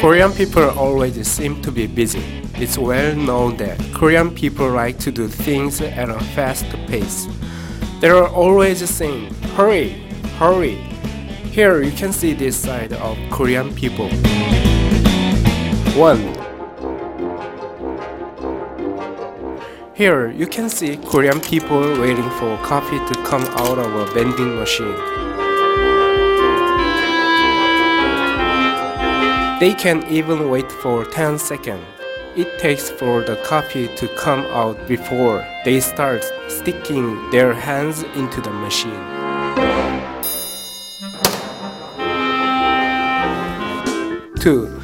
[0.00, 2.22] Korean people always seem to be busy.
[2.56, 7.26] It's well known that Korean people like to do things at a fast pace.
[8.00, 9.90] They are always saying, hurry,
[10.38, 10.74] hurry.
[11.50, 14.10] Here you can see this side of Korean people.
[15.98, 16.36] 1.
[19.94, 24.56] Here you can see Korean people waiting for coffee to come out of a vending
[24.56, 24.94] machine.
[29.58, 31.82] They can even wait for 10 seconds.
[32.36, 38.42] It takes for the coffee to come out before they start sticking their hands into
[38.42, 39.00] the machine.
[44.38, 44.78] Two,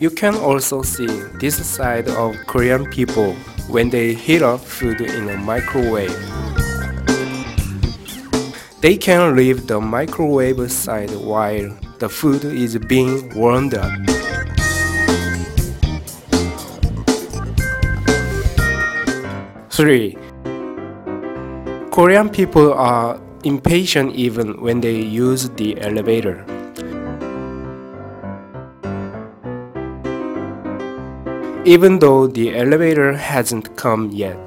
[0.00, 1.06] you can also see
[1.38, 3.34] this side of Korean people
[3.68, 6.18] when they heat up food in a microwave.
[8.80, 13.90] They can leave the microwave side while the food is being warmed up.
[19.70, 20.16] Three.
[21.90, 26.44] Korean people are impatient even when they use the elevator.
[31.64, 34.38] Even though the elevator hasn't come yet,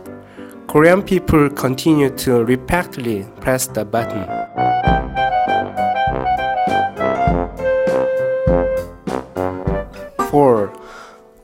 [0.67, 4.40] Korean people continue to repeatedly press the button.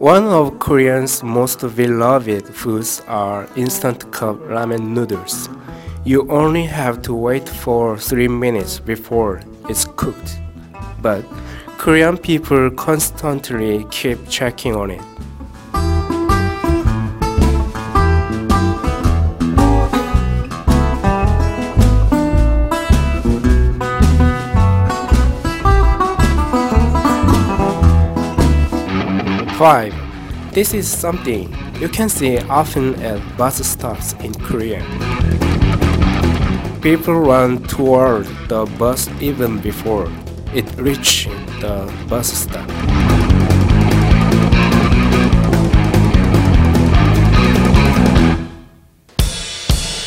[0.07, 5.49] One of Koreans' most beloved foods are instant cup ramen noodles.
[6.05, 10.39] You only have to wait for 3 minutes before it's cooked.
[11.01, 11.25] But
[11.77, 15.01] Korean people constantly keep checking on it.
[29.57, 30.06] 5.
[30.57, 34.81] This is something you can see often at bus stops in Korea.
[36.81, 40.11] People run toward the bus even before
[40.55, 41.27] it reaches
[41.61, 42.67] the bus stop.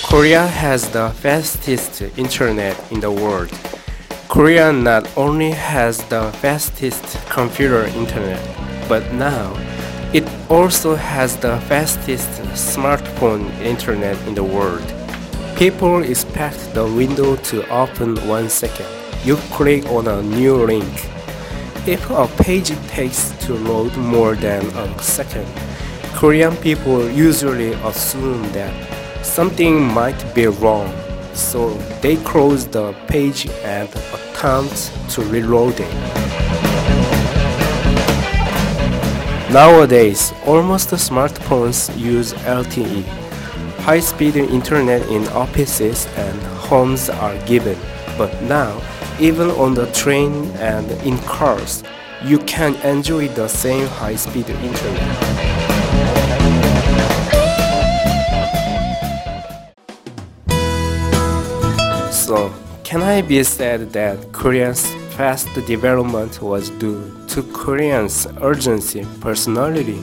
[0.02, 3.52] Korea has the fastest internet in the world.
[4.26, 8.42] Korea not only has the fastest computer internet,
[8.88, 9.54] but now
[10.12, 14.82] it also has the fastest smartphone internet in the world.
[15.56, 18.87] People expect the window to open one second.
[19.25, 21.09] You click on a new link.
[21.87, 25.47] If a page takes to load more than a second,
[26.15, 28.72] Korean people usually assume that
[29.25, 30.92] something might be wrong,
[31.34, 36.29] so they close the page and attempt to reload it.
[39.52, 43.02] Nowadays, almost smartphones use LTE.
[43.80, 46.40] High-speed internet in offices and
[46.70, 47.76] homes are given,
[48.16, 48.80] but now,
[49.18, 51.82] even on the train and in cars,
[52.22, 55.16] you can enjoy the same high-speed internet.
[62.12, 64.86] So, can I be said that Koreans
[65.20, 66.98] fast development was due
[67.28, 70.00] to Koreans' urgency personality.